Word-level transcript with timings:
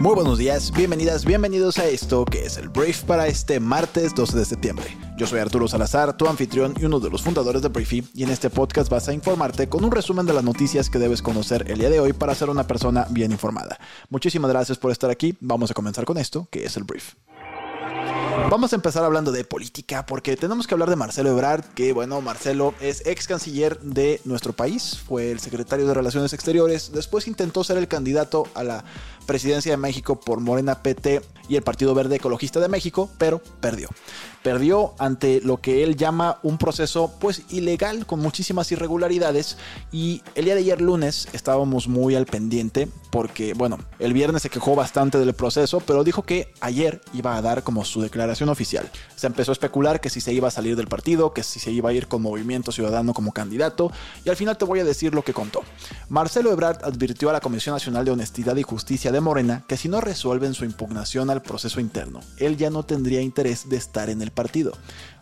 Muy 0.00 0.14
buenos 0.14 0.38
días, 0.38 0.70
bienvenidas, 0.70 1.24
bienvenidos 1.24 1.76
a 1.78 1.88
esto 1.88 2.24
que 2.24 2.44
es 2.44 2.56
el 2.56 2.68
Brief 2.68 3.02
para 3.02 3.26
este 3.26 3.58
martes 3.58 4.14
12 4.14 4.38
de 4.38 4.44
septiembre. 4.44 4.96
Yo 5.16 5.26
soy 5.26 5.40
Arturo 5.40 5.66
Salazar, 5.66 6.16
tu 6.16 6.28
anfitrión 6.28 6.72
y 6.80 6.84
uno 6.84 7.00
de 7.00 7.10
los 7.10 7.20
fundadores 7.20 7.62
de 7.62 7.68
Briefy, 7.68 8.06
y 8.14 8.22
en 8.22 8.30
este 8.30 8.48
podcast 8.48 8.88
vas 8.88 9.08
a 9.08 9.12
informarte 9.12 9.68
con 9.68 9.84
un 9.84 9.90
resumen 9.90 10.24
de 10.24 10.34
las 10.34 10.44
noticias 10.44 10.88
que 10.88 11.00
debes 11.00 11.20
conocer 11.20 11.68
el 11.68 11.80
día 11.80 11.90
de 11.90 11.98
hoy 11.98 12.12
para 12.12 12.36
ser 12.36 12.48
una 12.48 12.64
persona 12.64 13.08
bien 13.10 13.32
informada. 13.32 13.80
Muchísimas 14.08 14.52
gracias 14.52 14.78
por 14.78 14.92
estar 14.92 15.10
aquí, 15.10 15.36
vamos 15.40 15.72
a 15.72 15.74
comenzar 15.74 16.04
con 16.04 16.16
esto, 16.16 16.46
que 16.52 16.64
es 16.64 16.76
el 16.76 16.84
Brief. 16.84 17.14
Vamos 18.46 18.72
a 18.72 18.76
empezar 18.76 19.04
hablando 19.04 19.30
de 19.30 19.44
política 19.44 20.06
porque 20.06 20.34
tenemos 20.36 20.66
que 20.66 20.74
hablar 20.74 20.88
de 20.88 20.96
Marcelo 20.96 21.30
Ebrard, 21.30 21.64
que 21.74 21.92
bueno, 21.92 22.20
Marcelo 22.22 22.72
es 22.80 23.06
ex 23.06 23.26
canciller 23.26 23.78
de 23.80 24.22
nuestro 24.24 24.54
país, 24.54 24.98
fue 25.06 25.30
el 25.30 25.40
secretario 25.40 25.86
de 25.86 25.92
Relaciones 25.92 26.32
Exteriores, 26.32 26.92
después 26.92 27.26
intentó 27.26 27.62
ser 27.62 27.76
el 27.76 27.88
candidato 27.88 28.46
a 28.54 28.64
la 28.64 28.84
presidencia 29.26 29.72
de 29.72 29.76
México 29.76 30.18
por 30.18 30.40
Morena 30.40 30.82
PT 30.82 31.20
y 31.50 31.56
el 31.56 31.62
Partido 31.62 31.94
Verde 31.94 32.16
Ecologista 32.16 32.60
de 32.60 32.68
México, 32.68 33.10
pero 33.18 33.42
perdió. 33.60 33.88
Perdió 34.42 34.94
ante 34.98 35.42
lo 35.42 35.58
que 35.58 35.82
él 35.82 35.96
llama 35.96 36.38
un 36.42 36.56
proceso 36.56 37.12
pues 37.20 37.42
ilegal 37.50 38.06
con 38.06 38.20
muchísimas 38.20 38.72
irregularidades 38.72 39.58
y 39.92 40.22
el 40.34 40.46
día 40.46 40.54
de 40.54 40.60
ayer 40.60 40.80
lunes 40.80 41.28
estábamos 41.32 41.88
muy 41.88 42.14
al 42.14 42.24
pendiente 42.24 42.88
porque 43.10 43.52
bueno, 43.52 43.78
el 43.98 44.14
viernes 44.14 44.42
se 44.42 44.50
quejó 44.50 44.74
bastante 44.74 45.18
del 45.18 45.34
proceso, 45.34 45.80
pero 45.80 46.04
dijo 46.04 46.22
que 46.22 46.52
ayer 46.60 47.02
iba 47.12 47.36
a 47.36 47.42
dar 47.42 47.62
como 47.62 47.84
su 47.84 48.00
declaración 48.00 48.27
oficial. 48.48 48.90
Se 49.16 49.26
empezó 49.26 49.50
a 49.50 49.54
especular 49.54 50.00
que 50.00 50.10
si 50.10 50.20
se 50.20 50.32
iba 50.32 50.48
a 50.48 50.50
salir 50.50 50.76
del 50.76 50.86
partido, 50.86 51.32
que 51.32 51.42
si 51.42 51.58
se 51.58 51.70
iba 51.70 51.90
a 51.90 51.92
ir 51.92 52.08
con 52.08 52.22
Movimiento 52.22 52.72
Ciudadano 52.72 53.14
como 53.14 53.32
candidato 53.32 53.90
y 54.24 54.28
al 54.28 54.36
final 54.36 54.56
te 54.56 54.64
voy 54.64 54.80
a 54.80 54.84
decir 54.84 55.14
lo 55.14 55.22
que 55.22 55.32
contó. 55.32 55.62
Marcelo 56.08 56.52
Ebrard 56.52 56.84
advirtió 56.84 57.30
a 57.30 57.32
la 57.32 57.40
Comisión 57.40 57.74
Nacional 57.74 58.04
de 58.04 58.10
Honestidad 58.10 58.56
y 58.56 58.62
Justicia 58.62 59.12
de 59.12 59.20
Morena 59.20 59.64
que 59.66 59.76
si 59.76 59.88
no 59.88 60.00
resuelven 60.00 60.54
su 60.54 60.64
impugnación 60.64 61.30
al 61.30 61.42
proceso 61.42 61.80
interno, 61.80 62.20
él 62.38 62.56
ya 62.56 62.70
no 62.70 62.84
tendría 62.84 63.20
interés 63.20 63.68
de 63.68 63.76
estar 63.76 64.10
en 64.10 64.22
el 64.22 64.30
partido. 64.30 64.72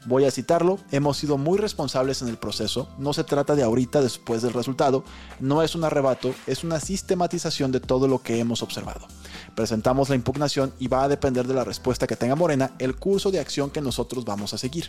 Voy 0.07 0.25
a 0.25 0.31
citarlo, 0.31 0.79
hemos 0.93 1.17
sido 1.17 1.37
muy 1.37 1.59
responsables 1.59 2.23
en 2.23 2.29
el 2.29 2.37
proceso, 2.37 2.89
no 2.97 3.13
se 3.13 3.25
trata 3.25 3.57
de 3.57 3.65
ahorita 3.65 4.01
después 4.01 4.41
del 4.41 4.53
resultado, 4.53 5.03
no 5.41 5.65
es 5.65 5.75
un 5.75 5.83
arrebato, 5.83 6.33
es 6.47 6.63
una 6.63 6.79
sistematización 6.79 7.73
de 7.73 7.81
todo 7.81 8.07
lo 8.07 8.23
que 8.23 8.39
hemos 8.39 8.63
observado. 8.63 9.09
Presentamos 9.57 10.09
la 10.09 10.15
impugnación 10.15 10.73
y 10.79 10.87
va 10.87 11.03
a 11.03 11.09
depender 11.09 11.47
de 11.47 11.55
la 11.55 11.65
respuesta 11.65 12.07
que 12.07 12.15
tenga 12.15 12.37
Morena 12.37 12.73
el 12.79 12.95
curso 12.97 13.30
de 13.30 13.41
acción 13.41 13.70
que 13.70 13.80
nosotros 13.80 14.25
vamos 14.25 14.52
a 14.55 14.58
seguir. 14.58 14.86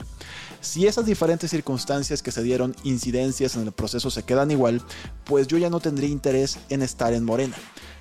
Si 0.61 0.87
esas 0.87 1.05
diferentes 1.05 1.51
circunstancias 1.51 2.21
que 2.21 2.31
se 2.31 2.43
dieron, 2.43 2.75
incidencias 2.83 3.55
en 3.55 3.63
el 3.63 3.71
proceso 3.71 4.09
se 4.09 4.23
quedan 4.23 4.51
igual, 4.51 4.81
pues 5.25 5.47
yo 5.47 5.57
ya 5.57 5.69
no 5.69 5.79
tendría 5.79 6.09
interés 6.09 6.59
en 6.69 6.81
estar 6.81 7.13
en 7.13 7.23
Morena 7.23 7.55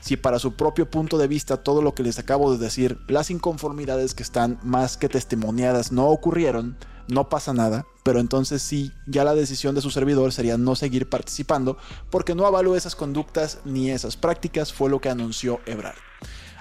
si 0.06 0.16
para 0.16 0.38
su 0.38 0.54
propio 0.54 0.88
punto 0.88 1.18
de 1.18 1.26
vista 1.26 1.56
todo 1.56 1.82
lo 1.82 1.92
que 1.92 2.04
les 2.04 2.20
acabo 2.20 2.52
de 2.52 2.58
decir, 2.58 3.00
las 3.08 3.28
inconformidades 3.28 4.14
que 4.14 4.22
están 4.22 4.60
más 4.62 4.96
que 4.96 5.08
testimoniadas 5.08 5.90
no 5.90 6.06
ocurrieron, 6.06 6.76
no 7.08 7.28
pasa 7.28 7.52
nada, 7.52 7.86
pero 8.04 8.20
entonces 8.20 8.62
sí, 8.62 8.92
ya 9.08 9.24
la 9.24 9.34
decisión 9.34 9.74
de 9.74 9.80
su 9.80 9.90
servidor 9.90 10.32
sería 10.32 10.58
no 10.58 10.76
seguir 10.76 11.08
participando 11.08 11.76
porque 12.08 12.36
no 12.36 12.46
avaló 12.46 12.76
esas 12.76 12.94
conductas 12.94 13.58
ni 13.64 13.90
esas 13.90 14.16
prácticas, 14.16 14.72
fue 14.72 14.90
lo 14.90 15.00
que 15.00 15.08
anunció 15.08 15.60
Ebrard. 15.66 15.96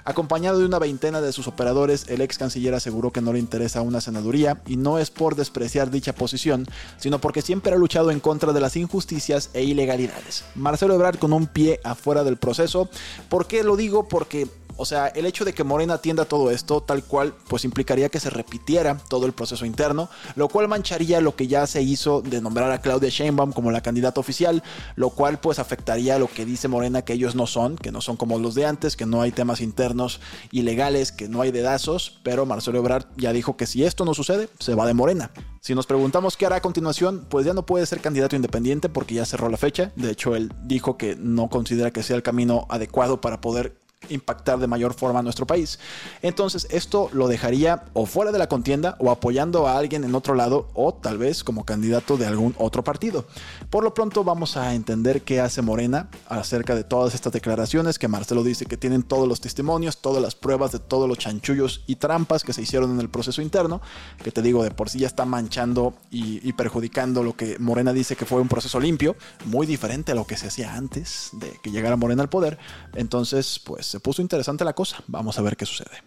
Acompañado 0.08 0.60
de 0.60 0.66
una 0.66 0.78
veintena 0.78 1.20
de 1.20 1.32
sus 1.32 1.48
operadores, 1.48 2.06
el 2.08 2.20
ex 2.20 2.38
canciller 2.38 2.72
aseguró 2.74 3.10
que 3.10 3.20
no 3.20 3.32
le 3.32 3.40
interesa 3.40 3.80
una 3.80 4.00
senaduría 4.00 4.62
y 4.64 4.76
no 4.76 5.00
es 5.00 5.10
por 5.10 5.34
despreciar 5.34 5.90
dicha 5.90 6.14
posición, 6.14 6.64
sino 6.96 7.20
porque 7.20 7.42
siempre 7.42 7.72
ha 7.72 7.76
luchado 7.76 8.12
en 8.12 8.20
contra 8.20 8.52
de 8.52 8.60
las 8.60 8.76
injusticias 8.76 9.50
e 9.52 9.64
ilegalidades. 9.64 10.44
Marcelo 10.54 10.94
Ebrard 10.94 11.18
con 11.18 11.32
un 11.32 11.48
pie 11.48 11.80
afuera 11.82 12.22
del 12.22 12.36
proceso. 12.36 12.88
¿Por 13.28 13.48
qué 13.48 13.64
lo 13.64 13.76
digo? 13.76 14.06
Porque 14.06 14.46
o 14.76 14.84
sea, 14.84 15.08
el 15.08 15.26
hecho 15.26 15.44
de 15.44 15.52
que 15.52 15.64
Morena 15.64 15.94
atienda 15.94 16.24
todo 16.24 16.50
esto 16.50 16.82
tal 16.82 17.04
cual, 17.04 17.34
pues 17.48 17.64
implicaría 17.64 18.08
que 18.08 18.20
se 18.20 18.30
repitiera 18.30 18.98
todo 19.08 19.26
el 19.26 19.32
proceso 19.32 19.64
interno, 19.66 20.08
lo 20.34 20.48
cual 20.48 20.68
mancharía 20.68 21.20
lo 21.20 21.36
que 21.36 21.46
ya 21.46 21.66
se 21.66 21.82
hizo 21.82 22.22
de 22.22 22.40
nombrar 22.40 22.70
a 22.70 22.80
Claudia 22.80 23.08
Sheinbaum 23.08 23.52
como 23.52 23.70
la 23.70 23.80
candidata 23.80 24.20
oficial, 24.20 24.62
lo 24.96 25.10
cual 25.10 25.38
pues 25.38 25.58
afectaría 25.58 26.18
lo 26.18 26.28
que 26.28 26.44
dice 26.44 26.68
Morena 26.68 27.02
que 27.02 27.14
ellos 27.14 27.34
no 27.34 27.46
son, 27.46 27.76
que 27.76 27.92
no 27.92 28.00
son 28.00 28.16
como 28.16 28.38
los 28.38 28.54
de 28.54 28.66
antes, 28.66 28.96
que 28.96 29.06
no 29.06 29.22
hay 29.22 29.32
temas 29.32 29.60
internos 29.60 30.20
ilegales, 30.50 31.12
que 31.12 31.28
no 31.28 31.42
hay 31.42 31.50
dedazos, 31.50 32.18
pero 32.22 32.46
Marcelo 32.46 32.78
Ebrard 32.78 33.06
ya 33.16 33.32
dijo 33.32 33.56
que 33.56 33.66
si 33.66 33.84
esto 33.84 34.04
no 34.04 34.14
sucede, 34.14 34.48
se 34.58 34.74
va 34.74 34.86
de 34.86 34.94
Morena. 34.94 35.30
Si 35.60 35.74
nos 35.74 35.86
preguntamos 35.86 36.36
qué 36.36 36.46
hará 36.46 36.56
a 36.56 36.62
continuación, 36.62 37.26
pues 37.28 37.44
ya 37.44 37.52
no 37.52 37.66
puede 37.66 37.86
ser 37.86 38.00
candidato 38.00 38.36
independiente 38.36 38.88
porque 38.88 39.14
ya 39.14 39.24
cerró 39.24 39.48
la 39.48 39.56
fecha. 39.56 39.90
De 39.96 40.12
hecho, 40.12 40.36
él 40.36 40.52
dijo 40.62 40.96
que 40.96 41.16
no 41.16 41.48
considera 41.48 41.90
que 41.90 42.04
sea 42.04 42.14
el 42.14 42.22
camino 42.22 42.66
adecuado 42.68 43.20
para 43.20 43.40
poder 43.40 43.76
impactar 44.08 44.58
de 44.58 44.66
mayor 44.66 44.94
forma 44.94 45.20
a 45.20 45.22
nuestro 45.22 45.46
país. 45.46 45.78
Entonces 46.22 46.66
esto 46.70 47.08
lo 47.12 47.28
dejaría 47.28 47.84
o 47.92 48.06
fuera 48.06 48.32
de 48.32 48.38
la 48.38 48.48
contienda 48.48 48.96
o 48.98 49.10
apoyando 49.10 49.66
a 49.66 49.78
alguien 49.78 50.04
en 50.04 50.14
otro 50.14 50.34
lado 50.34 50.68
o 50.74 50.94
tal 50.94 51.18
vez 51.18 51.42
como 51.42 51.64
candidato 51.64 52.16
de 52.16 52.26
algún 52.26 52.54
otro 52.58 52.84
partido. 52.84 53.26
Por 53.70 53.84
lo 53.84 53.94
pronto 53.94 54.22
vamos 54.22 54.56
a 54.56 54.74
entender 54.74 55.22
qué 55.22 55.40
hace 55.40 55.62
Morena 55.62 56.08
acerca 56.28 56.74
de 56.74 56.84
todas 56.84 57.14
estas 57.14 57.32
declaraciones 57.32 57.98
que 57.98 58.08
Marcelo 58.08 58.44
dice 58.44 58.66
que 58.66 58.76
tienen 58.76 59.02
todos 59.02 59.26
los 59.26 59.40
testimonios, 59.40 59.98
todas 59.98 60.22
las 60.22 60.34
pruebas 60.34 60.72
de 60.72 60.78
todos 60.78 61.08
los 61.08 61.18
chanchullos 61.18 61.82
y 61.86 61.96
trampas 61.96 62.44
que 62.44 62.52
se 62.52 62.62
hicieron 62.62 62.92
en 62.92 63.00
el 63.00 63.08
proceso 63.08 63.42
interno, 63.42 63.80
que 64.22 64.30
te 64.30 64.42
digo 64.42 64.62
de 64.62 64.70
por 64.70 64.90
sí 64.90 65.00
ya 65.00 65.06
está 65.06 65.24
manchando 65.24 65.94
y, 66.10 66.46
y 66.46 66.52
perjudicando 66.52 67.22
lo 67.22 67.36
que 67.36 67.58
Morena 67.58 67.92
dice 67.92 68.16
que 68.16 68.26
fue 68.26 68.40
un 68.40 68.48
proceso 68.48 68.78
limpio, 68.78 69.16
muy 69.46 69.66
diferente 69.66 70.12
a 70.12 70.14
lo 70.14 70.26
que 70.26 70.36
se 70.36 70.48
hacía 70.48 70.74
antes 70.74 71.30
de 71.32 71.58
que 71.62 71.70
llegara 71.70 71.96
Morena 71.96 72.22
al 72.22 72.28
poder. 72.28 72.58
Entonces, 72.94 73.60
pues 73.64 73.85
se 73.86 74.00
puso 74.00 74.22
interesante 74.22 74.64
la 74.64 74.74
cosa. 74.74 75.02
Vamos 75.06 75.38
a 75.38 75.42
ver 75.42 75.56
qué 75.56 75.64
sucede. 75.66 76.02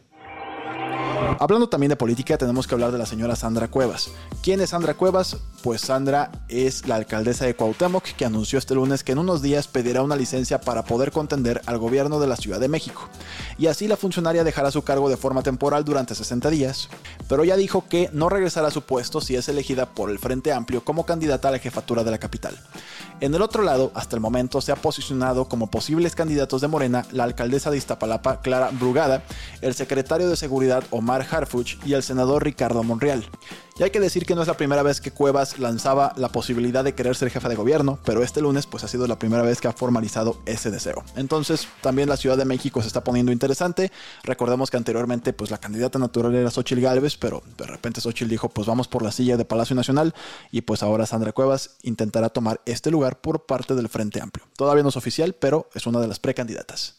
Hablando 1.37 1.69
también 1.69 1.89
de 1.89 1.95
política, 1.95 2.37
tenemos 2.37 2.65
que 2.65 2.73
hablar 2.73 2.91
de 2.91 2.97
la 2.97 3.05
señora 3.05 3.35
Sandra 3.35 3.67
Cuevas. 3.67 4.09
¿Quién 4.41 4.61
es 4.61 4.71
Sandra 4.71 4.95
Cuevas? 4.95 5.37
Pues 5.61 5.81
Sandra 5.81 6.31
es 6.47 6.87
la 6.87 6.95
alcaldesa 6.95 7.45
de 7.45 7.55
Cuauhtémoc 7.55 8.03
que 8.03 8.25
anunció 8.25 8.57
este 8.57 8.73
lunes 8.73 9.03
que 9.03 9.11
en 9.11 9.19
unos 9.19 9.41
días 9.41 9.67
pedirá 9.67 10.01
una 10.01 10.15
licencia 10.15 10.61
para 10.61 10.83
poder 10.83 11.11
contender 11.11 11.61
al 11.65 11.77
gobierno 11.77 12.19
de 12.19 12.27
la 12.27 12.35
Ciudad 12.35 12.59
de 12.59 12.67
México. 12.67 13.07
Y 13.57 13.67
así 13.67 13.87
la 13.87 13.97
funcionaria 13.97 14.43
dejará 14.43 14.71
su 14.71 14.81
cargo 14.81 15.09
de 15.09 15.17
forma 15.17 15.43
temporal 15.43 15.85
durante 15.85 16.15
60 16.15 16.49
días, 16.49 16.89
pero 17.27 17.43
ya 17.43 17.55
dijo 17.57 17.85
que 17.87 18.09
no 18.13 18.29
regresará 18.29 18.69
a 18.69 18.71
su 18.71 18.81
puesto 18.81 19.21
si 19.21 19.35
es 19.35 19.47
elegida 19.49 19.85
por 19.85 20.09
el 20.09 20.19
Frente 20.19 20.51
Amplio 20.51 20.83
como 20.83 21.05
candidata 21.05 21.49
a 21.49 21.51
la 21.51 21.59
jefatura 21.59 22.03
de 22.03 22.11
la 22.11 22.17
capital. 22.17 22.57
En 23.21 23.35
el 23.35 23.41
otro 23.41 23.63
lado, 23.63 23.91
hasta 23.95 24.15
el 24.15 24.21
momento 24.21 24.61
se 24.61 24.71
ha 24.71 24.77
posicionado 24.77 25.49
como 25.49 25.69
posibles 25.69 26.15
candidatos 26.15 26.61
de 26.61 26.69
Morena 26.69 27.05
la 27.11 27.25
alcaldesa 27.25 27.69
de 27.69 27.77
Iztapalapa, 27.77 28.41
Clara 28.41 28.69
Brugada, 28.71 29.23
el 29.61 29.73
secretario 29.75 30.29
de 30.29 30.37
Seguridad 30.37 30.85
Omar 30.89 31.18
Harfuch 31.29 31.77
y 31.85 31.93
el 31.93 32.03
senador 32.03 32.43
Ricardo 32.43 32.83
Monreal. 32.83 33.25
Y 33.79 33.83
hay 33.83 33.91
que 33.91 34.01
decir 34.01 34.25
que 34.25 34.35
no 34.35 34.41
es 34.41 34.49
la 34.49 34.57
primera 34.57 34.83
vez 34.83 34.99
que 34.99 35.11
Cuevas 35.11 35.57
lanzaba 35.57 36.11
la 36.17 36.27
posibilidad 36.29 36.83
de 36.83 36.95
querer 36.95 37.15
ser 37.15 37.29
jefa 37.29 37.47
de 37.47 37.55
gobierno, 37.55 37.97
pero 38.03 38.23
este 38.23 38.41
lunes 38.41 38.65
pues 38.65 38.83
ha 38.83 38.89
sido 38.89 39.07
la 39.07 39.17
primera 39.17 39.41
vez 39.41 39.61
que 39.61 39.69
ha 39.69 39.71
formalizado 39.71 40.41
ese 40.45 40.69
deseo. 40.69 41.01
Entonces 41.15 41.65
también 41.79 42.09
la 42.09 42.17
Ciudad 42.17 42.35
de 42.35 42.43
México 42.43 42.81
se 42.81 42.87
está 42.87 43.05
poniendo 43.05 43.31
interesante. 43.31 43.89
Recordemos 44.23 44.69
que 44.69 44.75
anteriormente 44.75 45.31
pues 45.31 45.49
la 45.49 45.59
candidata 45.59 45.97
natural 45.97 46.35
era 46.35 46.51
Xochitl 46.51 46.81
Gálvez, 46.81 47.15
pero 47.15 47.41
de 47.57 47.67
repente 47.67 48.01
Xochitl 48.01 48.29
dijo 48.29 48.49
pues 48.49 48.67
vamos 48.67 48.89
por 48.89 49.01
la 49.01 49.13
silla 49.13 49.37
de 49.37 49.45
Palacio 49.45 49.77
Nacional 49.77 50.13
y 50.51 50.59
pues 50.61 50.83
ahora 50.83 51.05
Sandra 51.05 51.31
Cuevas 51.31 51.77
intentará 51.81 52.27
tomar 52.27 52.59
este 52.65 52.91
lugar 52.91 53.21
por 53.21 53.45
parte 53.45 53.75
del 53.75 53.87
Frente 53.87 54.19
Amplio. 54.19 54.45
Todavía 54.57 54.83
no 54.83 54.89
es 54.89 54.97
oficial, 54.97 55.33
pero 55.39 55.69
es 55.73 55.87
una 55.87 56.01
de 56.01 56.07
las 56.09 56.19
precandidatas. 56.19 56.98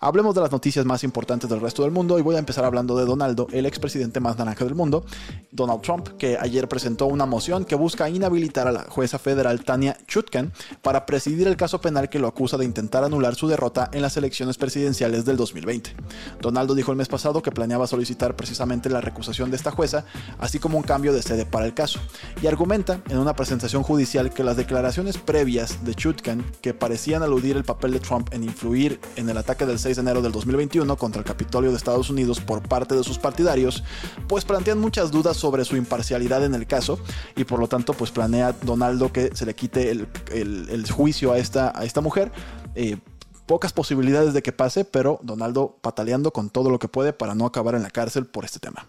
Hablemos 0.00 0.34
de 0.34 0.40
las 0.40 0.50
noticias 0.50 0.84
más 0.84 1.04
importantes 1.04 1.48
del 1.48 1.60
resto 1.60 1.82
del 1.82 1.90
mundo 1.90 2.18
y 2.18 2.22
voy 2.22 2.36
a 2.36 2.38
empezar 2.38 2.64
hablando 2.64 2.96
de 2.96 3.04
Donaldo, 3.04 3.46
el 3.52 3.66
expresidente 3.66 4.20
más 4.20 4.36
naranja 4.38 4.64
del 4.64 4.74
mundo, 4.74 5.04
Donald 5.50 5.80
Trump, 5.82 6.08
que 6.18 6.36
ayer 6.38 6.68
presentó 6.68 7.06
una 7.06 7.26
moción 7.26 7.64
que 7.64 7.74
busca 7.74 8.08
inhabilitar 8.08 8.68
a 8.68 8.72
la 8.72 8.82
jueza 8.88 9.18
federal 9.18 9.64
Tania 9.64 9.96
Chutkan 10.06 10.52
para 10.82 11.06
presidir 11.06 11.46
el 11.46 11.56
caso 11.56 11.80
penal 11.80 12.08
que 12.08 12.18
lo 12.18 12.28
acusa 12.28 12.56
de 12.56 12.64
intentar 12.64 13.04
anular 13.04 13.34
su 13.34 13.48
derrota 13.48 13.88
en 13.92 14.02
las 14.02 14.16
elecciones 14.16 14.58
presidenciales 14.58 15.24
del 15.24 15.36
2020. 15.36 15.94
Donaldo 16.40 16.74
dijo 16.74 16.90
el 16.90 16.98
mes 16.98 17.08
pasado 17.08 17.42
que 17.42 17.52
planeaba 17.52 17.86
solicitar 17.86 18.36
precisamente 18.36 18.90
la 18.90 19.00
recusación 19.00 19.50
de 19.50 19.56
esta 19.56 19.70
jueza, 19.70 20.04
así 20.38 20.58
como 20.58 20.78
un 20.78 20.84
cambio 20.84 21.12
de 21.12 21.22
sede 21.22 21.46
para 21.46 21.66
el 21.66 21.74
caso, 21.74 22.00
y 22.42 22.46
argumenta 22.46 23.00
en 23.08 23.18
una 23.18 23.34
presentación 23.34 23.82
judicial 23.82 24.32
que 24.32 24.44
las 24.44 24.56
declaraciones 24.56 25.18
previas 25.18 25.84
de 25.84 25.94
Chutkan, 25.94 26.44
que 26.60 26.74
parecían 26.74 27.22
aludir 27.22 27.56
el 27.56 27.64
papel 27.64 27.92
de 27.92 28.00
Trump 28.00 28.28
en 28.32 28.44
influir 28.44 29.00
en 29.16 29.28
el 29.28 29.38
ataque 29.38 29.66
del 29.66 29.75
del 29.76 29.80
6 29.82 29.96
de 29.96 30.02
enero 30.02 30.22
del 30.22 30.32
2021 30.32 30.96
contra 30.96 31.20
el 31.20 31.26
Capitolio 31.26 31.70
de 31.70 31.76
Estados 31.76 32.08
Unidos 32.08 32.40
por 32.40 32.66
parte 32.66 32.94
de 32.94 33.04
sus 33.04 33.18
partidarios, 33.18 33.84
pues 34.26 34.44
plantean 34.44 34.78
muchas 34.78 35.10
dudas 35.10 35.36
sobre 35.36 35.66
su 35.66 35.76
imparcialidad 35.76 36.44
en 36.44 36.54
el 36.54 36.66
caso 36.66 36.98
y 37.36 37.44
por 37.44 37.60
lo 37.60 37.68
tanto 37.68 37.92
pues 37.92 38.10
planea 38.10 38.52
Donaldo 38.62 39.12
que 39.12 39.34
se 39.34 39.44
le 39.44 39.54
quite 39.54 39.90
el, 39.90 40.90
juicio 40.90 41.32
a 41.32 41.38
esta, 41.38 41.78
a 41.78 41.84
esta 41.84 42.00
mujer. 42.00 42.32
Eh, 42.74 42.96
pocas 43.44 43.74
posibilidades 43.74 44.32
de 44.32 44.42
que 44.42 44.52
pase, 44.52 44.86
pero 44.86 45.20
Donaldo 45.22 45.76
pataleando 45.82 46.32
con 46.32 46.48
todo 46.48 46.70
lo 46.70 46.78
que 46.78 46.88
puede 46.88 47.12
para 47.12 47.34
no 47.34 47.44
acabar 47.44 47.74
en 47.74 47.82
la 47.82 47.90
cárcel 47.90 48.24
por 48.24 48.46
este 48.46 48.58
tema. 48.58 48.86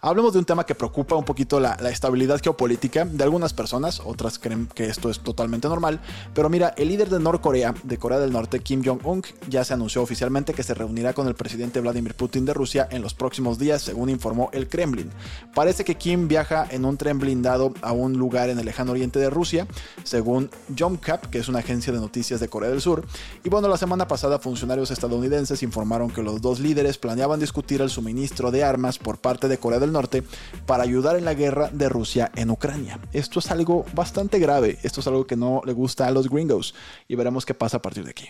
Hablemos 0.00 0.32
de 0.32 0.38
un 0.38 0.44
tema 0.44 0.64
que 0.64 0.74
preocupa 0.74 1.16
un 1.16 1.24
poquito 1.24 1.60
la, 1.60 1.74
estabilidad 1.90 2.40
geopolítica 2.42 3.04
de 3.04 3.24
algunas 3.24 3.52
personas, 3.52 4.00
otras 4.04 4.38
creen 4.38 4.66
que 4.74 4.86
esto 4.86 5.10
es 5.10 5.20
totalmente 5.20 5.68
normal, 5.68 6.00
pero 6.34 6.48
mira, 6.48 6.74
el 6.76 6.88
líder 6.88 7.08
de 7.08 7.20
Norcorea, 7.20 7.74
de 7.82 7.98
Corea 7.98 8.18
del 8.18 8.32
Norte, 8.32 8.60
Kim 8.60 8.82
Jong-un, 8.84 9.22
ya 9.48 9.64
se 9.64 9.74
anunció 9.74 10.02
oficialmente 10.02 10.54
que 10.54 10.62
se 10.62 10.74
reunirá 10.74 11.12
con 11.12 11.28
el 11.28 11.34
presidente 11.34 11.80
Vladimir 11.80 12.14
Putin 12.14 12.44
de 12.44 12.54
Rusia 12.54 12.88
en 12.90 13.02
los 13.02 13.14
próximos 13.14 13.58
días, 13.58 13.82
según 13.82 14.10
informó 14.10 14.50
el 14.52 14.68
Kremlin. 14.68 15.10
Parece 15.54 15.84
que 15.84 15.96
Kim 15.96 16.28
viaja 16.28 16.66
en 16.70 16.84
un 16.84 16.96
tren 16.96 17.18
blindado 17.18 17.72
a 17.82 17.92
un 17.92 18.14
lugar 18.14 18.50
en 18.50 18.58
el 18.58 18.66
lejano 18.66 18.92
oriente 18.92 19.18
de 19.18 19.30
Rusia, 19.30 19.66
según 20.02 20.50
Jomcap, 20.78 21.26
que 21.26 21.38
es 21.38 21.48
una 21.48 21.60
agencia 21.60 21.92
de 21.92 22.00
noticias 22.00 22.40
de 22.40 22.48
Corea 22.48 22.70
del 22.70 22.80
Sur. 22.80 23.04
Y 23.44 23.48
bueno, 23.48 23.68
la 23.68 23.76
semana 23.76 24.08
pasada 24.08 24.38
funcionarios 24.38 24.90
estadounidenses 24.90 25.62
informaron 25.62 26.10
que 26.10 26.22
los 26.22 26.40
dos 26.40 26.60
líderes 26.60 26.98
planeaban 26.98 27.40
discutir 27.40 27.80
el 27.80 27.90
suministro 27.90 28.50
de 28.50 28.64
armas 28.64 28.98
por 28.98 29.18
parte 29.18 29.48
de 29.48 29.58
Corea 29.58 29.73
del 29.80 29.92
Norte 29.92 30.22
para 30.66 30.82
ayudar 30.82 31.16
en 31.16 31.24
la 31.24 31.34
guerra 31.34 31.70
de 31.72 31.88
Rusia 31.88 32.30
en 32.36 32.50
Ucrania. 32.50 32.98
Esto 33.12 33.38
es 33.38 33.50
algo 33.50 33.84
bastante 33.94 34.38
grave, 34.38 34.78
esto 34.82 35.00
es 35.00 35.06
algo 35.06 35.26
que 35.26 35.36
no 35.36 35.62
le 35.64 35.72
gusta 35.72 36.06
a 36.06 36.10
los 36.10 36.28
gringos 36.28 36.74
y 37.08 37.14
veremos 37.14 37.46
qué 37.46 37.54
pasa 37.54 37.78
a 37.78 37.82
partir 37.82 38.04
de 38.04 38.10
aquí. 38.10 38.28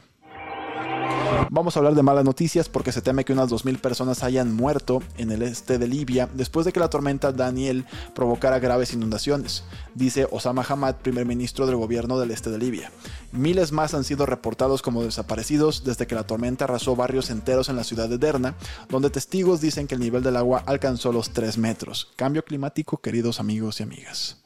Vamos 1.51 1.77
a 1.77 1.79
hablar 1.79 1.95
de 1.95 2.03
malas 2.03 2.25
noticias 2.25 2.69
porque 2.69 2.93
se 2.93 3.01
teme 3.01 3.25
que 3.25 3.33
unas 3.33 3.49
2.000 3.49 3.79
personas 3.79 4.23
hayan 4.23 4.55
muerto 4.55 5.03
en 5.17 5.31
el 5.31 5.43
este 5.43 5.79
de 5.79 5.87
Libia 5.87 6.29
después 6.35 6.67
de 6.67 6.73
que 6.73 6.81
la 6.81 6.91
tormenta 6.91 7.33
Daniel 7.33 7.85
provocara 8.15 8.59
graves 8.59 8.93
inundaciones, 8.93 9.65
dice 9.95 10.27
Osama 10.31 10.65
Hamad, 10.69 10.97
primer 10.97 11.27
ministro 11.27 11.67
del 11.67 11.77
gobierno 11.77 12.19
del 12.19 12.33
este 12.33 12.51
de 12.51 12.59
Libia. 12.59 12.91
Miles 13.33 13.73
más 13.73 13.95
han 13.95 14.05
sido 14.05 14.27
reportados 14.27 14.83
como 14.83 15.03
desaparecidos 15.05 15.85
desde 15.85 16.07
que 16.07 16.15
la 16.15 16.27
tormenta 16.27 16.65
arrasó 16.65 16.97
barrios 16.97 17.31
enteros 17.31 17.69
en 17.69 17.77
la 17.77 17.85
ciudad 17.85 18.09
de 18.09 18.19
Derna, 18.19 18.55
donde 18.89 19.11
testigos 19.11 19.61
dicen 19.61 19.87
que 19.87 19.95
el 19.95 20.01
nivel 20.01 20.23
del 20.23 20.37
agua 20.37 20.63
alcanzó 20.67 21.13
los 21.13 21.31
3 21.31 21.59
metros. 21.59 22.13
Cambio 22.17 22.45
climático, 22.45 22.99
queridos 22.99 23.41
amigos 23.41 23.81
y 23.81 23.85
amigas. 23.85 24.44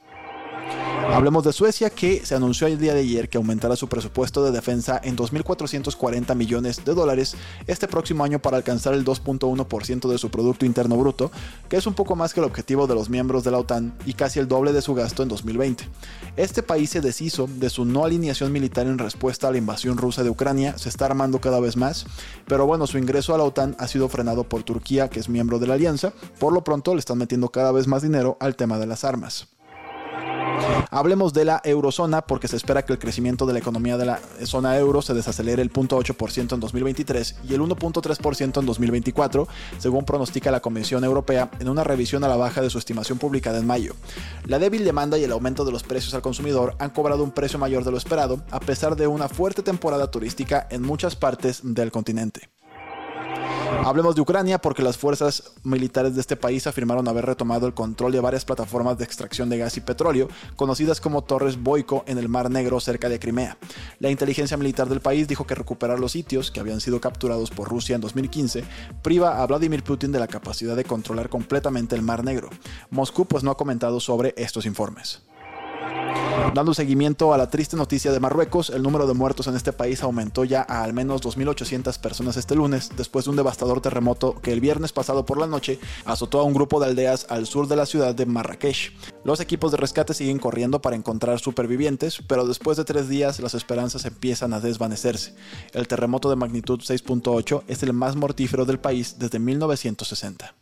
Hablemos 1.11 1.43
de 1.43 1.53
Suecia, 1.53 1.89
que 1.89 2.25
se 2.25 2.35
anunció 2.35 2.67
el 2.67 2.79
día 2.79 2.93
de 2.93 3.01
ayer 3.01 3.29
que 3.29 3.37
aumentará 3.37 3.75
su 3.75 3.89
presupuesto 3.89 4.43
de 4.43 4.51
defensa 4.51 5.01
en 5.03 5.17
2.440 5.17 6.35
millones 6.35 6.85
de 6.85 6.93
dólares 6.93 7.35
este 7.67 7.87
próximo 7.87 8.23
año 8.23 8.39
para 8.39 8.57
alcanzar 8.57 8.93
el 8.93 9.03
2.1% 9.03 10.07
de 10.07 10.17
su 10.17 10.29
Producto 10.29 10.65
Interno 10.65 10.95
Bruto, 10.97 11.31
que 11.67 11.77
es 11.77 11.87
un 11.87 11.93
poco 11.93 12.15
más 12.15 12.33
que 12.33 12.39
el 12.39 12.45
objetivo 12.45 12.87
de 12.87 12.95
los 12.95 13.09
miembros 13.09 13.43
de 13.43 13.51
la 13.51 13.57
OTAN 13.57 13.93
y 14.05 14.13
casi 14.13 14.39
el 14.39 14.47
doble 14.47 14.71
de 14.71 14.81
su 14.81 14.93
gasto 14.93 15.23
en 15.23 15.29
2020. 15.29 15.89
Este 16.37 16.63
país 16.63 16.91
se 16.91 17.01
deshizo 17.01 17.47
de 17.47 17.69
su 17.69 17.85
no 17.85 18.05
alineación 18.05 18.51
militar 18.51 18.87
en 18.87 18.99
respuesta 18.99 19.47
a 19.47 19.51
la 19.51 19.57
invasión 19.57 19.97
rusa 19.97 20.23
de 20.23 20.29
Ucrania, 20.29 20.77
se 20.77 20.89
está 20.89 21.05
armando 21.05 21.41
cada 21.41 21.59
vez 21.59 21.75
más, 21.75 22.05
pero 22.47 22.65
bueno, 22.65 22.87
su 22.87 22.97
ingreso 22.97 23.33
a 23.33 23.37
la 23.37 23.43
OTAN 23.43 23.75
ha 23.79 23.87
sido 23.87 24.09
frenado 24.09 24.43
por 24.43 24.63
Turquía, 24.63 25.09
que 25.09 25.19
es 25.19 25.27
miembro 25.27 25.59
de 25.59 25.67
la 25.67 25.73
alianza, 25.73 26.13
por 26.39 26.53
lo 26.53 26.63
pronto 26.63 26.93
le 26.93 26.99
están 26.99 27.17
metiendo 27.17 27.49
cada 27.49 27.71
vez 27.71 27.87
más 27.87 28.03
dinero 28.03 28.37
al 28.39 28.55
tema 28.55 28.77
de 28.77 28.87
las 28.87 29.03
armas. 29.03 29.49
Hablemos 30.91 31.33
de 31.33 31.45
la 31.45 31.61
eurozona 31.63 32.21
porque 32.21 32.47
se 32.47 32.55
espera 32.55 32.83
que 32.83 32.93
el 32.93 32.99
crecimiento 32.99 33.45
de 33.45 33.53
la 33.53 33.59
economía 33.59 33.97
de 33.97 34.05
la 34.05 34.19
zona 34.43 34.77
euro 34.77 35.01
se 35.01 35.13
desacelere 35.13 35.61
el 35.61 35.71
0.8% 35.71 36.53
en 36.53 36.59
2023 36.59 37.35
y 37.47 37.53
el 37.53 37.61
1.3% 37.61 38.59
en 38.59 38.65
2024, 38.65 39.47
según 39.77 40.05
pronostica 40.05 40.51
la 40.51 40.59
Comisión 40.59 41.03
Europea 41.03 41.49
en 41.59 41.69
una 41.69 41.83
revisión 41.83 42.23
a 42.23 42.27
la 42.27 42.37
baja 42.37 42.61
de 42.61 42.69
su 42.69 42.77
estimación 42.77 43.17
publicada 43.17 43.59
en 43.59 43.67
mayo. 43.67 43.93
La 44.45 44.59
débil 44.59 44.83
demanda 44.83 45.17
y 45.17 45.23
el 45.23 45.31
aumento 45.31 45.65
de 45.65 45.71
los 45.71 45.83
precios 45.83 46.13
al 46.13 46.21
consumidor 46.21 46.75
han 46.79 46.89
cobrado 46.89 47.23
un 47.23 47.31
precio 47.31 47.59
mayor 47.59 47.83
de 47.83 47.91
lo 47.91 47.97
esperado, 47.97 48.43
a 48.51 48.59
pesar 48.59 48.95
de 48.95 49.07
una 49.07 49.29
fuerte 49.29 49.61
temporada 49.61 50.11
turística 50.11 50.67
en 50.69 50.81
muchas 50.81 51.15
partes 51.15 51.61
del 51.63 51.91
continente. 51.91 52.49
Hablemos 53.85 54.13
de 54.13 54.21
Ucrania 54.21 54.59
porque 54.59 54.83
las 54.83 54.97
fuerzas 54.97 55.53
militares 55.63 56.13
de 56.13 56.21
este 56.21 56.35
país 56.35 56.67
afirmaron 56.67 57.07
haber 57.07 57.25
retomado 57.25 57.65
el 57.65 57.73
control 57.73 58.11
de 58.11 58.19
varias 58.19 58.45
plataformas 58.45 58.97
de 58.97 59.05
extracción 59.05 59.49
de 59.49 59.57
gas 59.57 59.77
y 59.77 59.81
petróleo, 59.81 60.27
conocidas 60.55 61.01
como 61.01 61.23
Torres 61.23 61.61
Boico 61.61 62.03
en 62.05 62.17
el 62.17 62.29
Mar 62.29 62.51
Negro 62.51 62.79
cerca 62.79 63.09
de 63.09 63.19
Crimea. 63.19 63.57
La 63.99 64.09
inteligencia 64.09 64.57
militar 64.57 64.89
del 64.89 64.99
país 64.99 65.27
dijo 65.27 65.47
que 65.47 65.55
recuperar 65.55 65.99
los 65.99 66.11
sitios 66.11 66.51
que 66.51 66.59
habían 66.59 66.81
sido 66.81 66.99
capturados 66.99 67.51
por 67.51 67.69
Rusia 67.69 67.95
en 67.95 68.01
2015 68.01 68.63
priva 69.01 69.41
a 69.41 69.47
Vladimir 69.47 69.83
Putin 69.83 70.11
de 70.11 70.19
la 70.19 70.27
capacidad 70.27 70.75
de 70.75 70.83
controlar 70.83 71.29
completamente 71.29 71.95
el 71.95 72.01
Mar 72.01 72.23
Negro. 72.23 72.49
Moscú 72.91 73.25
pues 73.25 73.43
no 73.43 73.51
ha 73.51 73.57
comentado 73.57 73.99
sobre 73.99 74.33
estos 74.37 74.65
informes. 74.65 75.21
Dando 76.53 76.73
seguimiento 76.73 77.31
a 77.31 77.37
la 77.37 77.47
triste 77.49 77.77
noticia 77.77 78.11
de 78.11 78.19
Marruecos, 78.19 78.71
el 78.71 78.81
número 78.81 79.05
de 79.05 79.13
muertos 79.13 79.45
en 79.45 79.55
este 79.55 79.71
país 79.71 80.01
aumentó 80.01 80.43
ya 80.43 80.65
a 80.67 80.83
al 80.83 80.93
menos 80.93 81.21
2.800 81.21 81.99
personas 81.99 82.37
este 82.37 82.55
lunes, 82.55 82.89
después 82.97 83.25
de 83.25 83.31
un 83.31 83.37
devastador 83.37 83.81
terremoto 83.81 84.33
que 84.41 84.51
el 84.51 84.59
viernes 84.59 84.91
pasado 84.91 85.25
por 85.27 85.37
la 85.37 85.45
noche 85.45 85.79
azotó 86.05 86.39
a 86.39 86.43
un 86.43 86.55
grupo 86.55 86.79
de 86.79 86.87
aldeas 86.87 87.27
al 87.29 87.45
sur 87.45 87.67
de 87.67 87.75
la 87.75 87.85
ciudad 87.85 88.15
de 88.15 88.25
Marrakech. 88.25 88.93
Los 89.23 89.39
equipos 89.39 89.71
de 89.71 89.77
rescate 89.77 90.15
siguen 90.15 90.39
corriendo 90.39 90.81
para 90.81 90.95
encontrar 90.95 91.39
supervivientes, 91.39 92.23
pero 92.27 92.47
después 92.47 92.77
de 92.77 92.83
tres 92.83 93.07
días 93.07 93.39
las 93.39 93.53
esperanzas 93.53 94.05
empiezan 94.05 94.51
a 94.53 94.59
desvanecerse. 94.59 95.35
El 95.73 95.87
terremoto 95.87 96.31
de 96.31 96.35
magnitud 96.35 96.79
6.8 96.79 97.63
es 97.67 97.83
el 97.83 97.93
más 97.93 98.15
mortífero 98.15 98.65
del 98.65 98.79
país 98.79 99.17
desde 99.19 99.37
1960. 99.37 100.55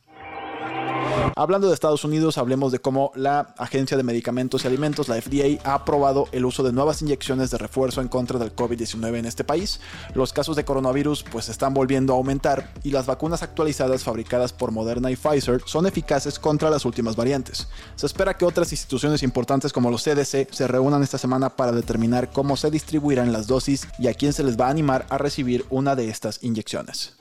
Hablando 1.36 1.68
de 1.68 1.74
Estados 1.74 2.04
Unidos, 2.04 2.38
hablemos 2.38 2.72
de 2.72 2.80
cómo 2.80 3.12
la 3.16 3.54
Agencia 3.58 3.98
de 3.98 4.04
Medicamentos 4.04 4.64
y 4.64 4.68
Alimentos, 4.68 5.08
la 5.08 5.22
FDA, 5.22 5.60
ha 5.64 5.76
aprobado 5.76 6.28
el 6.32 6.46
uso 6.46 6.64
de 6.64 6.72
nuevas 6.72 7.02
inyecciones 7.02 7.52
de 7.52 7.58
refuerzo 7.58 8.02
en 8.02 8.08
contra 8.08 8.40
del 8.40 8.56
COVID-19 8.56 9.18
en 9.18 9.26
este 9.26 9.44
país. 9.44 9.80
Los 10.14 10.34
casos 10.34 10.56
de 10.56 10.66
coronavirus 10.66 11.24
pues 11.24 11.50
están 11.50 11.74
volviendo 11.74 12.14
a 12.14 12.18
aumentar 12.18 12.72
y 12.84 12.92
las 12.92 13.06
vacunas 13.06 13.44
actualizadas 13.44 14.04
fabricadas 14.04 14.54
por 14.54 14.72
Moderna 14.72 15.12
y 15.12 15.16
Pfizer 15.16 15.62
son 15.66 15.86
eficaces 15.86 16.40
contra 16.40 16.70
las 16.70 16.86
últimas 16.86 17.16
variantes. 17.16 17.68
Se 17.96 18.06
espera 18.06 18.36
que 18.36 18.46
otras 18.46 18.72
instituciones 18.72 19.24
importantes 19.24 19.74
como 19.74 19.92
los 19.92 20.04
CDC 20.04 20.52
se 20.52 20.68
reúnan 20.68 21.04
esta 21.04 21.18
semana 21.18 21.56
para 21.56 21.72
determinar 21.72 22.32
cómo 22.32 22.58
se 22.58 22.72
distribuirán 22.72 23.32
las 23.32 23.48
dosis 23.48 23.88
y 24.00 24.08
a 24.08 24.14
quién 24.14 24.34
se 24.34 24.44
les 24.44 24.60
va 24.60 24.68
a 24.68 24.72
animar 24.72 25.06
a 25.10 25.18
recibir 25.18 25.66
una 25.70 25.96
de 25.96 26.10
estas 26.10 26.44
inyecciones. 26.44 27.17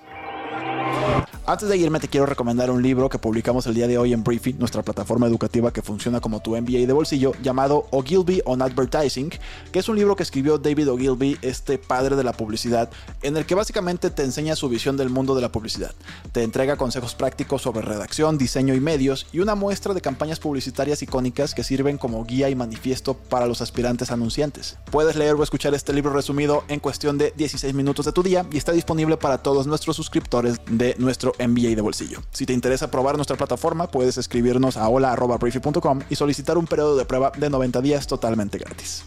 Antes 1.48 1.69
de 1.69 1.76
irme 1.76 2.00
te 2.00 2.08
quiero 2.08 2.26
recomendar 2.26 2.72
un 2.72 2.82
libro 2.82 3.08
que 3.08 3.20
publicamos 3.20 3.69
el 3.69 3.75
día 3.75 3.87
de 3.87 3.98
hoy 3.98 4.12
en 4.12 4.25
Briefy, 4.25 4.54
nuestra 4.54 4.82
plataforma 4.82 5.28
educativa 5.28 5.72
que 5.72 5.81
funciona 5.81 6.20
como 6.20 6.40
tu 6.40 6.56
MBA 6.56 6.88
de 6.88 6.93
bolsillo, 6.93 7.34
llamado 7.40 7.87
Ogilvy 7.93 8.43
on 8.46 8.62
Advertising, 8.62 9.31
que 9.70 9.78
es 9.78 9.88
un 9.88 9.94
libro 9.94 10.16
que 10.16 10.25
escribió 10.25 10.58
David 10.58 10.90
Ogilvy, 10.90 11.38
este 11.43 11.78
padre 11.78 12.16
de 12.16 12.25
la 12.25 12.32
publicidad, 12.32 12.90
en 13.22 13.37
el 13.37 13.46
que 13.46 13.55
básicamente 13.55 14.10
te 14.10 14.24
enseña 14.24 14.56
su 14.56 14.69
visión 14.69 14.96
del 14.96 15.08
mundo 15.08 15.36
de 15.36 15.43
la 15.43 15.53
publicidad. 15.53 15.94
Te 16.32 16.43
entrega 16.43 16.76
consejos 16.76 17.15
prácticos 17.15 17.62
sobre 17.62 17.82
redacción, 17.86 18.38
diseño 18.38 18.74
y 18.74 18.81
medios 18.81 19.29
y 19.32 19.38
una 19.38 19.55
muestra 19.55 19.94
de 19.94 20.00
campañas 20.00 20.41
publicitarias 20.41 21.00
icónicas 21.03 21.55
que 21.55 21.62
sirven 21.62 21.96
como 21.96 22.24
guía 22.24 22.50
y 22.50 22.56
manifiesto 22.56 23.15
para 23.15 23.46
los 23.46 23.62
aspirantes 23.62 24.10
anunciantes. 24.10 24.79
Puedes 24.91 25.15
leer 25.15 25.36
o 25.36 25.44
escuchar 25.44 25.74
este 25.74 25.93
libro 25.93 26.12
resumido 26.12 26.65
en 26.67 26.81
cuestión 26.81 27.19
de 27.19 27.32
16 27.36 27.72
minutos 27.72 28.05
de 28.05 28.10
tu 28.10 28.24
día 28.24 28.44
y 28.50 28.56
está 28.56 28.72
disponible 28.72 29.17
para 29.17 29.38
todos 29.38 29.69
nuestros 29.69 29.94
suscriptores 29.94 30.56
de 30.69 30.96
nuestro 30.98 31.35
MBA 31.38 31.74
de 31.74 31.81
bolsillo. 31.81 32.20
Si 32.31 32.46
te 32.46 32.52
interesa 32.52 32.90
probar 32.90 33.16
nuestra 33.16 33.36
plataforma, 33.36 33.90
puedes 33.90 34.19
escribirnos 34.19 34.76
a 34.76 34.88
hola.briefy.com 34.88 36.00
y 36.08 36.16
solicitar 36.16 36.58
un 36.58 36.66
periodo 36.66 36.96
de 36.96 37.05
prueba 37.05 37.32
de 37.36 37.50
90 37.50 37.81
días 37.81 38.06
totalmente 38.06 38.58
gratis. 38.58 39.05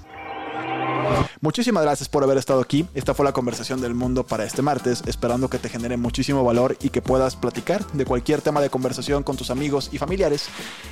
Muchísimas 1.42 1.84
gracias 1.84 2.10
por 2.10 2.24
haber 2.24 2.38
estado 2.38 2.62
aquí. 2.62 2.86
Esta 2.94 3.14
fue 3.14 3.26
la 3.26 3.32
conversación 3.32 3.82
del 3.82 3.96
mundo 3.96 4.26
para 4.26 4.44
este 4.44 4.62
martes, 4.62 5.04
esperando 5.06 5.50
que 5.50 5.58
te 5.58 5.70
genere 5.70 5.98
muchísimo 5.98 6.44
valor 6.44 6.78
y 6.82 6.90
que 6.90 7.02
puedas 7.02 7.36
platicar 7.36 7.86
de 7.92 8.06
cualquier 8.06 8.42
tema 8.42 8.62
de 8.62 8.70
conversación 8.70 9.24
con 9.24 9.38
tus 9.38 9.50
amigos 9.50 9.90
y 9.92 9.98
familiares. 9.98 10.50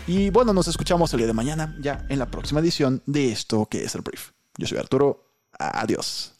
Y 0.07 0.29
bueno, 0.29 0.53
nos 0.53 0.67
escuchamos 0.67 1.13
el 1.13 1.19
día 1.19 1.27
de 1.27 1.33
mañana, 1.33 1.75
ya 1.81 2.05
en 2.09 2.19
la 2.19 2.27
próxima 2.27 2.59
edición 2.59 3.01
de 3.05 3.31
esto 3.31 3.67
que 3.69 3.83
es 3.83 3.95
el 3.95 4.01
brief. 4.01 4.31
Yo 4.57 4.67
soy 4.67 4.77
Arturo. 4.77 5.23
Adiós. 5.59 6.33